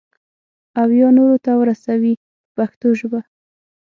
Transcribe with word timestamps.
او 0.81 0.89
یا 0.99 1.09
نورو 1.17 1.37
ته 1.45 1.51
ورسوي 1.55 2.13
په 2.21 2.23
پښتو 2.57 2.87
ژبه. 2.99 3.21